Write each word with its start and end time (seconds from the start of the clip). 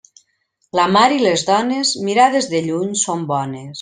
La 0.79 0.85
mar 0.95 1.03
i 1.17 1.21
les 1.25 1.43
dones 1.49 1.91
mirades 2.07 2.49
de 2.55 2.63
lluny 2.69 2.93
són 3.03 3.25
bones. 3.35 3.69